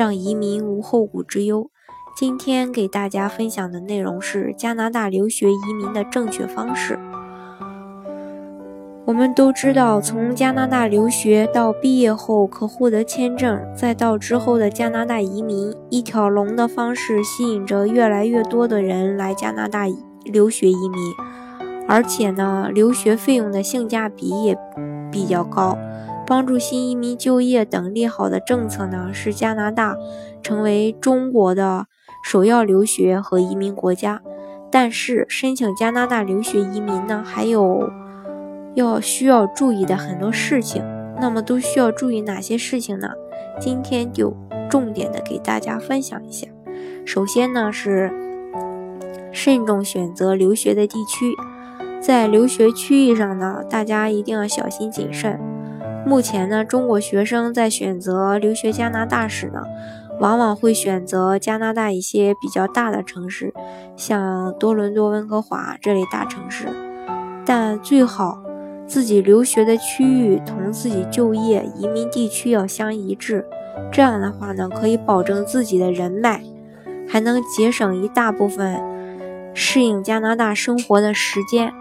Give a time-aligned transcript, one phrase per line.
[0.00, 1.68] 让移民无后顾之忧。
[2.16, 6.98] 今天给大家分享的内容是加拿大留学移民的正确方式。
[9.04, 19.86] 我们都知道，从加拿大留学到毕业后可获得签证，再到之后的加拿大移民，一条龙的方式吸引着越来越多的人来加拿大
[20.24, 21.12] 留学移民，
[21.86, 24.56] 而且呢，留学费用的性价比也
[25.12, 25.76] 比较高。
[26.30, 29.96] 帮助新移民就业等利好的政策呢，使加拿大
[30.40, 31.86] 成为中国的
[32.22, 34.22] 首要留学和移民国家。
[34.70, 37.90] 但是，申请加拿大留学移民呢，还有
[38.76, 40.84] 要需要注意的很多事情。
[41.20, 43.08] 那么，都需要注意哪些事情呢？
[43.58, 44.32] 今天就
[44.70, 46.46] 重点的给大家分享一下。
[47.04, 48.08] 首先呢，是
[49.32, 51.34] 慎重选择留学的地区，
[52.00, 55.49] 在留学区域上呢，大家一定要小心谨慎。
[56.10, 59.62] 目前呢，中国学生在选择留学加拿大时呢，
[60.18, 63.54] 往往会选择加拿大一些比较大的城市，
[63.96, 66.66] 像多伦多、温哥华这类大城市。
[67.46, 68.42] 但最好
[68.88, 73.46] 自己留学的区域同自己就业移民地区要相一致，
[73.92, 76.42] 这样的话呢，可以保证自己的人脉，
[77.08, 78.82] 还能节省一大部分
[79.54, 81.72] 适应加拿大生活的时间。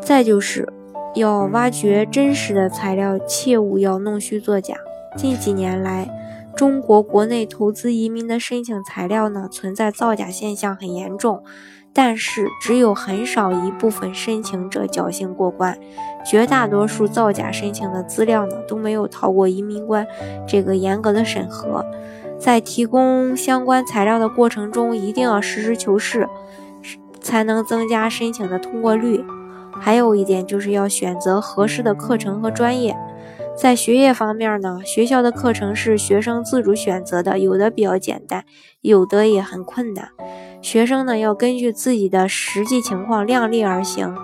[0.00, 0.68] 再就是。
[1.14, 4.74] 要挖掘真实的材料，切勿要弄虚作假。
[5.16, 6.08] 近几年来，
[6.56, 11.44] 中国国内投资移民的申请材料呢，存在造假现象很严重，
[11.92, 15.78] 但是只有很少一部分申请者侥幸过关，
[16.26, 20.04] 绝大多数造假申请的资料呢，都没有逃过移民官
[20.48, 21.86] 这个严格的审核。
[22.40, 26.28] 在提供相关材料的过程中，一定要实事求是，
[27.20, 29.24] 才能增加申请的通过率。
[29.80, 32.96] 还有一点就是要选择合适的课程和专业。
[33.56, 38.44] 在学业方面呢，学校的课程是学生自主选择的，有的比较简单，
[38.80, 40.08] 有的也很困难。
[40.60, 44.16] 学生呢要根据自己的实际情况量力而行，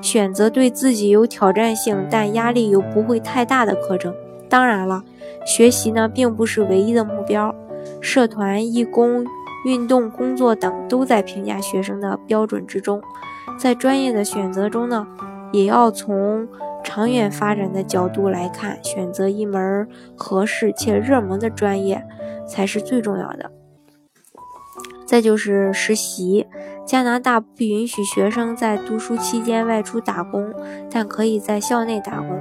[0.00, 4.14] 选择对自己有挑战性但压力又不会太大的课程。
[4.48, 5.02] 当然了，
[5.44, 7.54] 学习呢并不是唯一的目标，
[8.00, 9.26] 社团、义工、
[9.66, 13.02] 运动、工作等都在评价学生的标准之中。
[13.58, 15.06] 在专业的选择中呢，
[15.52, 16.48] 也要从
[16.82, 19.86] 长远发展的角度来看，选择一门
[20.16, 22.06] 合适且热门的专业
[22.46, 23.50] 才是最重要的。
[25.06, 26.46] 再就是实习，
[26.86, 30.54] 加拿大不允许学生在读书期间外出打工，
[30.90, 32.40] 但可以在校内打工。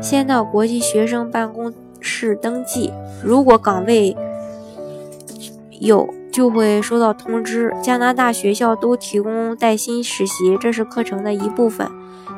[0.00, 4.16] 先到国际学生办公室登记，如果岗位
[5.80, 6.08] 有。
[6.38, 7.74] 就会收到通知。
[7.82, 11.90] 加拿大学校都提供带薪实习，这是课程的一部分。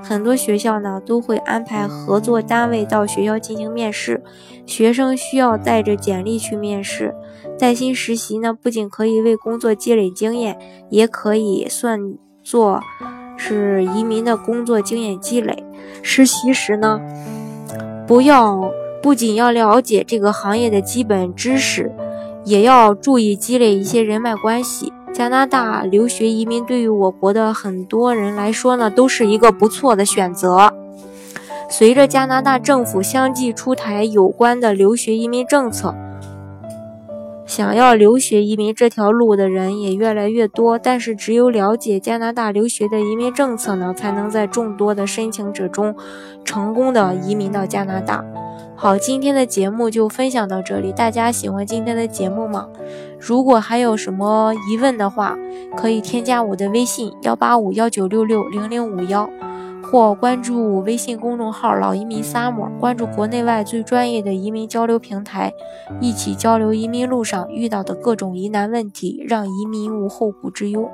[0.03, 4.23] 很多学校呢都会安排合作单位到学校进行面试，
[4.65, 7.15] 学生需要带着简历去面试。
[7.59, 12.01] 带薪实习呢不仅可以为工作积累经验，也可以算
[12.43, 12.81] 作
[13.37, 15.63] 是移民的工作经验积累。
[16.01, 16.99] 实习时呢，
[18.07, 18.73] 不要
[19.03, 21.93] 不仅要了解这个行业的基本知识。
[22.45, 24.93] 也要注意积累一些人脉关系。
[25.13, 30.73] 加拿大留学移民对于我国的很多人来说呢，都是一个不错的选择。
[31.69, 35.95] 随着加拿大政府相继出台有关的留学移民政策，
[37.47, 40.79] 想要留学移民这条路的人也越来越多。
[40.79, 45.95] 但是，只有了解加拿大留学的移民政策呢，才能在众多的申请者中
[46.45, 48.25] 成功的移民到加拿大。
[48.75, 50.91] 好，今天的节目就分享到这里。
[50.93, 52.67] 大家喜欢今天的节目吗？
[53.19, 55.37] 如果还有什么疑问的话，
[55.77, 59.29] 可以添加我的微信幺八五幺九六六零零五幺，
[59.83, 65.53] 或关注微信公众号“老移民 summer”，关注国内外最专业的移民交流平台，
[66.01, 70.89] 一起交流移民路上遇到的各种疑难问题，让移民无后顾之忧。